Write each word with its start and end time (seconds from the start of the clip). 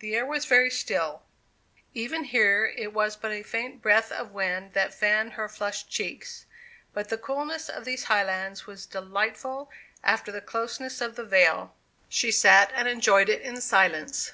The 0.00 0.16
air 0.16 0.26
was 0.26 0.44
very 0.44 0.70
still; 0.70 1.22
even 1.94 2.24
here 2.24 2.66
it 2.76 2.92
was 2.92 3.14
but 3.14 3.30
a 3.30 3.44
faint 3.44 3.80
breath 3.80 4.10
of 4.10 4.32
wind 4.32 4.72
that 4.72 4.92
fanned 4.92 5.34
her 5.34 5.48
flushed 5.48 5.88
cheeks; 5.88 6.46
but 6.92 7.10
the 7.10 7.16
coolness 7.16 7.70
on 7.70 7.84
these 7.84 8.02
highlands 8.10 8.66
was 8.66 8.86
delightful 8.86 9.70
after 10.02 10.32
the 10.32 10.40
closeness 10.40 11.00
of 11.00 11.14
the 11.14 11.22
vale. 11.24 11.76
She 12.08 12.32
sat 12.32 12.72
and 12.74 12.88
enjoyed 12.88 13.28
it 13.28 13.40
in 13.42 13.60
silence. 13.60 14.32